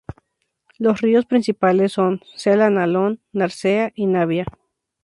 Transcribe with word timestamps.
Los 0.79 1.01
ríos 1.01 1.27
principales 1.27 1.91
son: 1.91 2.21
Sella, 2.35 2.71
Nalón, 2.71 3.21
Narcea 3.33 3.91
y 3.93 4.07
Navia. 4.07 4.47